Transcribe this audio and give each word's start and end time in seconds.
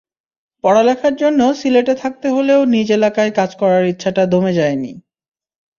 পড়ালেখার 0.63 1.13
জন্য 1.15 1.41
সিলেটে 1.59 1.93
থাকতে 1.95 2.27
হলেও 2.29 2.61
নিজ 2.73 2.87
এলাকায় 2.91 3.31
কাজ 3.39 3.51
করার 3.61 3.83
ইচ্ছাটা 3.85 4.23
দমে 4.25 4.53
যায়নি। 4.53 4.91